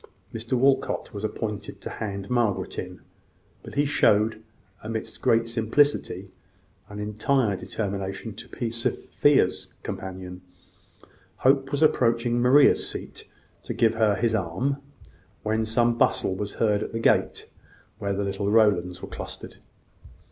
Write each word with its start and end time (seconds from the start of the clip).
Mr 0.33 0.53
Walcot 0.53 1.13
was 1.13 1.23
appointed 1.23 1.79
to 1.79 1.87
hand 1.91 2.27
Margaret 2.27 2.79
in; 2.79 3.01
but 3.61 3.75
he 3.75 3.85
showed, 3.85 4.41
amidst 4.81 5.21
great 5.21 5.47
simplicity, 5.47 6.31
an 6.89 6.97
entire 6.97 7.55
determination 7.55 8.33
to 8.37 8.47
be 8.49 8.71
Sophia's 8.71 9.67
companion. 9.83 10.41
Hope 11.45 11.69
was 11.71 11.83
approaching 11.83 12.41
Maria's 12.41 12.89
seat, 12.89 13.27
to 13.61 13.75
give 13.75 13.93
her 13.93 14.15
his 14.15 14.33
arm, 14.33 14.77
when 15.43 15.65
some 15.65 15.99
bustle 15.99 16.33
was 16.33 16.55
heard 16.55 16.81
at 16.81 16.93
the 16.93 16.99
gate 16.99 17.47
where 17.99 18.13
the 18.13 18.23
little 18.23 18.49
Rowlands 18.49 19.03
were 19.03 19.07
clustered. 19.07 19.57